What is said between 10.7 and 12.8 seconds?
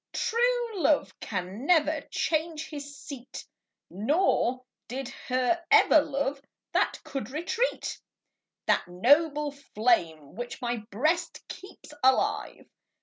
Ijreast keeps alive.